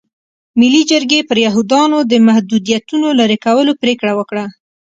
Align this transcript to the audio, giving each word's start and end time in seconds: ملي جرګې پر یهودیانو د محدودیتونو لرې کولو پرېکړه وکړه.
ملي 0.59 0.81
جرګې 0.91 1.19
پر 1.29 1.37
یهودیانو 1.45 1.99
د 2.11 2.13
محدودیتونو 2.27 3.07
لرې 3.19 3.37
کولو 3.45 3.71
پرېکړه 3.81 4.11
وکړه. 4.15 4.45